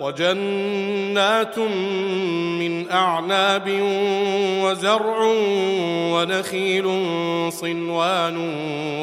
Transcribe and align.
وجنات 0.00 1.58
من 2.58 2.90
أعناب 2.90 3.80
وزرع 4.64 5.18
ونخيل 6.12 6.84
صنوان 7.52 8.36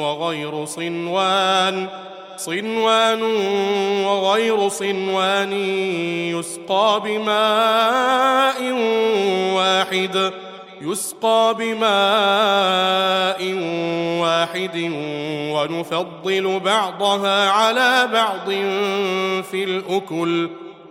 وغير 0.00 0.64
صنوان 0.64 1.88
صنوان 2.36 3.22
وغير 4.04 4.68
صنوان 4.68 5.52
يسقى 6.32 7.02
بماء 7.04 8.72
واحد 9.54 10.32
يسقى 10.80 11.54
بماء 11.58 13.42
واحد 14.22 14.92
ونفضل 15.52 16.60
بعضها 16.60 17.50
على 17.50 18.08
بعض 18.12 18.50
في 19.50 19.64
الأكل. 19.64 20.48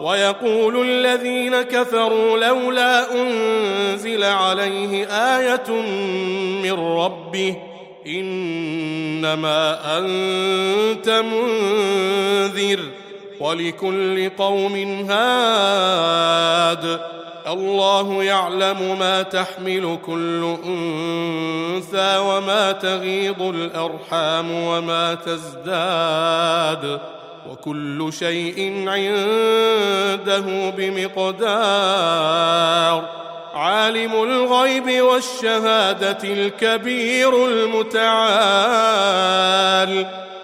ويقول 0.00 0.88
الذين 0.88 1.62
كفروا 1.62 2.38
لولا 2.38 3.12
أنزل 3.12 4.24
عليه 4.24 5.06
آية 5.06 5.70
من 6.62 6.72
ربه 6.72 7.56
إنما 8.06 9.78
أنت 9.98 11.08
منذر 11.08 12.80
ولكل 13.40 14.30
قوم 14.38 15.06
هاد 15.10 17.00
الله 17.46 18.24
يعلم 18.24 18.98
ما 18.98 19.22
تحمل 19.22 19.98
كل 20.06 20.56
أنثى 20.66 22.18
وما 22.18 22.72
تغيض 22.72 23.42
الأرحام 23.42 24.50
وما 24.50 25.14
تزداد 25.14 27.00
وكل 27.48 28.12
شيء 28.12 28.84
عنده 28.88 30.70
بمقدار. 30.76 32.40
عالم 33.54 34.12
الغيب 34.22 35.02
والشهادة 35.02 36.18
الكبير 36.24 37.46
المتعال. 37.46 38.10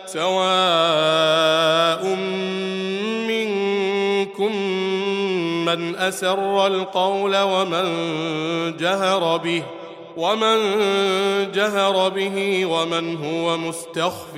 سواء 0.07 2.05
منكم 3.29 4.57
من 5.65 5.97
أسر 5.97 6.67
القول 6.67 7.37
ومن 7.37 7.87
جهر 8.77 9.37
به. 9.37 9.63
ومن 10.17 10.59
جهر 11.53 12.09
به 12.09 12.67
ومن 12.67 13.17
هو 13.17 13.57
مستخف 13.57 14.35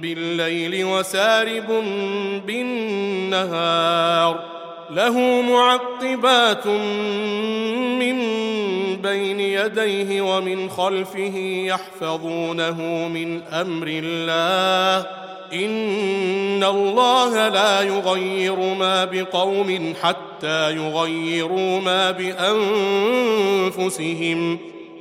بالليل 0.00 0.84
وسارب 0.84 1.84
بالنهار 2.46 4.40
له 4.90 5.42
معقبات 5.42 6.66
من 7.98 8.16
بين 9.02 9.40
يديه 9.40 10.20
ومن 10.20 10.70
خلفه 10.70 11.36
يحفظونه 11.66 13.08
من 13.08 13.42
أمر 13.42 13.86
الله. 13.88 15.06
إن 15.52 16.64
الله 16.64 17.48
لا 17.48 17.82
يغير 17.82 18.74
ما 18.74 19.04
بقوم 19.04 19.94
حتى 20.02 20.76
يغيروا 20.76 21.80
ما 21.80 22.10
بأنفسهم. 23.70 24.58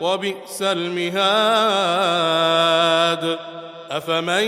وبئس 0.00 0.62
المهاد. 0.62 1.60
أفمن 3.90 4.44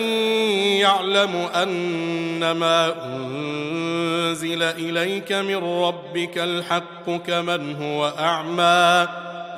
يعلم 0.80 1.48
انما 1.54 2.94
أنزل 3.04 4.62
إليك 4.62 5.32
من 5.32 5.82
ربك 5.82 6.38
الحق 6.38 7.10
كمن 7.26 7.76
هو 7.82 8.12
أعمى؟ 8.18 9.08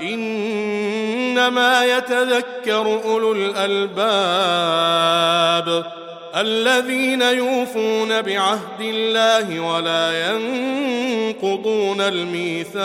إنما 0.01 1.85
يتذكر 1.85 3.01
أولو 3.05 3.33
الألباب 3.33 4.65
الذين 6.37 7.23
يوفون 7.23 8.23
بعهد 8.23 8.81
الله 8.81 9.61
ولا 9.61 10.31
ينقضون 10.31 12.01
الميثاق. 12.01 12.85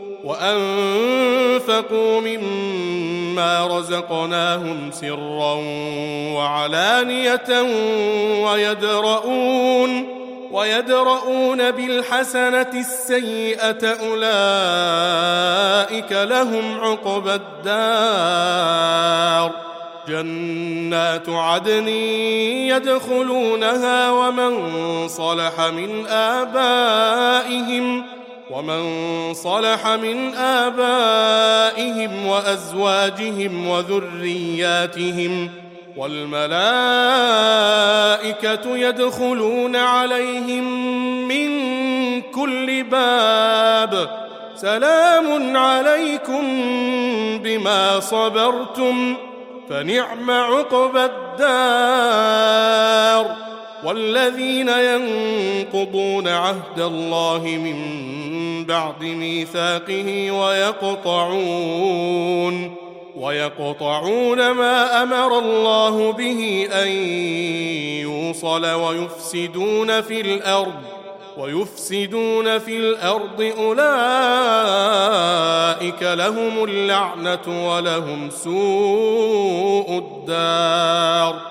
وأنفقوا 0.23 2.21
مما 2.21 3.67
رزقناهم 3.67 4.91
سرا 4.91 5.53
وعلانية 6.35 7.61
ويدرؤون 8.43 10.21
ويدرؤون 10.51 11.71
بالحسنة 11.71 12.71
السيئة 12.73 13.87
أولئك 13.87 15.31
لهم 16.11 16.79
عقبى 16.79 17.33
الدار. 17.33 18.91
جنات 20.07 21.29
عدن 21.29 21.87
يدخلونها 22.67 24.11
ومن 24.11 25.07
صلح 25.07 25.61
من 25.61 26.07
آبائهم 26.07 28.03
ومن 28.51 28.83
صلح 29.33 29.87
من 29.87 30.33
آبائهم 30.35 32.25
وأزواجهم 32.27 33.67
وذرياتهم 33.67 35.49
والملائكة 35.97 36.51
يدخلون 38.77 39.75
عليهم 39.75 40.63
من 41.27 41.51
كل 42.21 42.83
باب 42.83 44.21
سلام 44.55 45.57
عليكم 45.57 46.43
بما 47.43 47.99
صبرتم 47.99 49.15
فنعم 49.69 50.31
عقبى 50.31 51.05
الدار 51.05 51.91
والذين 53.83 54.69
ينقضون 54.69 56.27
عهد 56.27 56.79
الله 56.79 57.41
من 57.43 58.01
بعد 58.71 59.03
ميثاقه 59.03 60.31
ويقطعون 60.31 61.75
ويقطعون 63.15 64.51
ما 64.51 65.03
أمر 65.03 65.39
الله 65.39 66.11
به 66.11 66.67
أن 66.71 66.87
يوصل 68.01 68.65
ويفسدون 68.65 70.01
في 70.01 70.21
الأرض 70.21 70.73
ويفسدون 71.37 72.59
في 72.59 72.77
الأرض 72.77 73.53
أولئك 73.57 73.83
لهم 76.03 76.63
اللعنة 76.63 77.67
ولهم 77.69 78.29
سوء 78.29 79.97
الدار. 79.97 81.50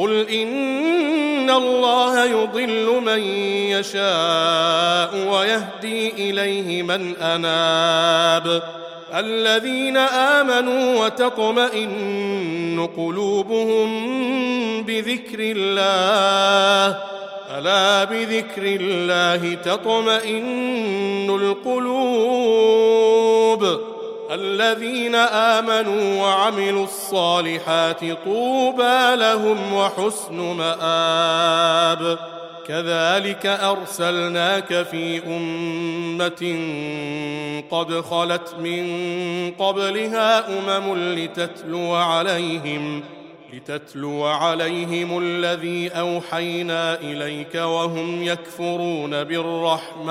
قل 0.00 0.28
ان 0.28 1.50
الله 1.50 2.24
يضل 2.24 3.00
من 3.04 3.20
يشاء 3.68 5.28
ويهدي 5.32 6.30
اليه 6.30 6.82
من 6.82 7.16
اناب 7.16 8.62
الذين 9.14 9.96
امنوا 9.96 11.04
وتطمئن 11.04 12.88
قلوبهم 12.96 13.90
بذكر 14.82 15.38
الله 15.40 16.98
الا 17.58 18.04
بذكر 18.04 18.62
الله 18.80 19.54
تطمئن 19.54 21.30
القلوب 21.30 22.80
الذين 24.30 25.14
آمنوا 25.14 26.22
وعملوا 26.22 26.84
الصالحات 26.84 28.00
طوبى 28.24 29.16
لهم 29.16 29.72
وحسن 29.74 30.36
مآب. 30.36 32.18
كذلك 32.66 33.46
أرسلناك 33.46 34.82
في 34.82 35.22
أمة 35.26 36.58
قد 37.70 38.00
خلت 38.00 38.54
من 38.60 38.84
قبلها 39.58 40.58
أمم 40.58 41.14
لتتلو 41.14 41.94
عليهم 41.94 43.02
لتتلو 43.52 44.24
عليهم 44.24 45.18
الذي 45.18 45.88
أوحينا 45.88 47.00
إليك 47.00 47.54
وهم 47.54 48.22
يكفرون 48.22 49.24
بالرحمن. 49.24 50.10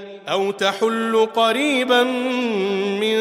أو 0.31 0.51
تحل 0.51 1.27
قريبا 1.35 2.03
من 3.01 3.17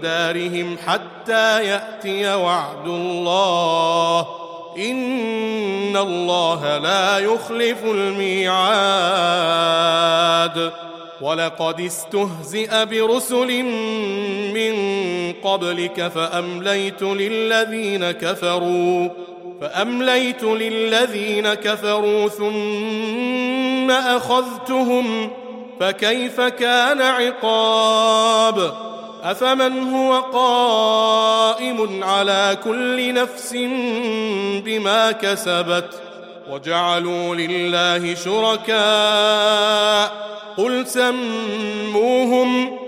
دارهم 0.00 0.76
حتى 0.86 1.64
يأتي 1.64 2.34
وعد 2.34 2.86
الله. 2.86 4.26
إن 4.78 5.96
الله 5.96 6.78
لا 6.78 7.18
يخلف 7.18 7.84
الميعاد. 7.84 9.24
ولقد 11.20 11.80
استهزئ 11.80 12.84
برسل 12.84 13.62
من 14.54 14.74
قبلك 15.32 16.08
فأمليت 16.08 17.02
للذين 17.02 18.10
كفروا 18.10 19.08
فأمليت 19.60 20.42
للذين 20.42 21.54
كفروا 21.54 22.28
ثم 22.28 23.90
أخذتهم 23.90 25.30
فكيف 25.80 26.40
كان 26.40 27.02
عقاب؟ 27.02 28.74
أفمن 29.22 29.94
هو 29.94 30.20
قائم 30.20 32.04
على 32.04 32.58
كل 32.64 33.14
نفس 33.14 33.52
بما 34.64 35.12
كسبت؟ 35.12 36.00
وجعلوا 36.50 37.34
لله 37.34 38.14
شركاء. 38.14 38.74
قل 40.56 40.86
سموهم 40.86 42.78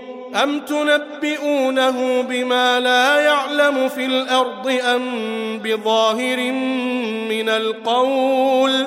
أم 0.43 0.61
تنبئونه 0.61 2.23
بما 2.23 2.81
لا 2.81 3.21
يعلم 3.21 3.89
في 3.89 4.07
الأرض 4.07 4.79
أم 4.85 5.03
بظاهر 5.65 6.53
من 7.29 7.49
القول؟ 7.49 8.87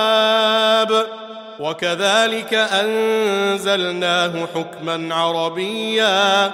وكذلك 1.61 2.53
أنزلناه 2.53 4.47
حكما 4.55 5.15
عربيا 5.15 6.51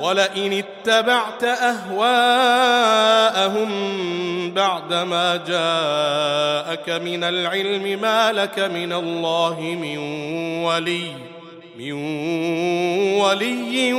ولئن 0.00 0.52
اتبعت 0.52 1.44
أهواءهم 1.44 2.90
بعدما 4.50 5.36
جاءك 5.36 7.02
من 7.02 7.24
العلم 7.24 8.00
ما 8.00 8.32
لك 8.32 8.58
من 8.58 8.92
الله 8.92 9.60
من 9.60 9.98
ولي 10.64 11.12
من 11.78 11.92
ولي 13.20 13.92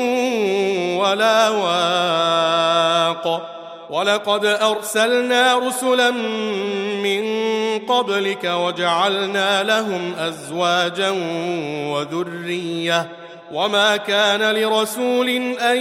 ولا 0.98 1.50
واق. 1.50 3.18
ولقد 3.90 4.46
أرسلنا 4.46 5.56
رسلا 5.56 6.12
من 7.02 7.47
قبلك 7.77 8.43
وجعلنا 8.43 9.63
لهم 9.63 10.13
أزواجا 10.19 11.10
وذرية. 11.88 13.07
وما 13.51 13.98
كان 13.98 14.55
لرسول 14.55 15.29
أن 15.60 15.77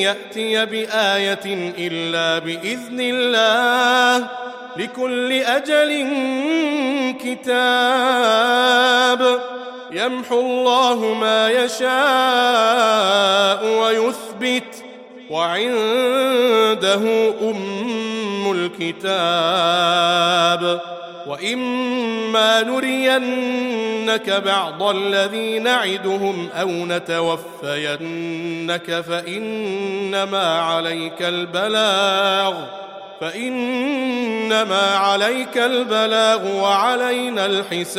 يأتي 0.00 0.66
بآية 0.66 1.74
إلا 1.78 2.38
بإذن 2.38 3.00
الله. 3.00 4.28
لكل 4.76 5.32
أجل 5.32 6.06
كتاب. 7.24 8.38
يمحو 9.92 10.40
الله 10.40 11.14
ما 11.14 11.50
يشاء 11.50 11.94
ويثبت. 13.80 14.84
وعنده 15.30 16.94
ام 17.42 17.97
الكتاب 18.66 20.48
وإما 21.26 22.62
نرينك 22.62 24.30
بعض 24.30 24.82
الذي 24.82 25.58
نعدهم 25.58 26.48
أو 26.60 26.68
نتوفينك 26.68 27.40
فإنما 29.00 30.60
عليك 30.60 31.22
البلاغ 31.22 32.54
فإنما 33.20 34.96
عليك 34.96 35.58
البلاغ 35.58 36.56
وعلينا 36.56 37.46
الحساب 37.46 37.98